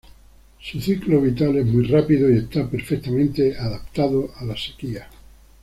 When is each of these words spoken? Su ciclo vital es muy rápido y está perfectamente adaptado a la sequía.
Su 0.59 0.81
ciclo 0.81 1.21
vital 1.21 1.57
es 1.57 1.67
muy 1.67 1.85
rápido 1.85 2.27
y 2.31 2.37
está 2.39 2.67
perfectamente 2.67 3.55
adaptado 3.55 4.31
a 4.37 4.45
la 4.45 4.57
sequía. 4.57 5.07